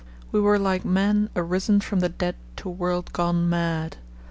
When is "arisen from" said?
1.35-1.99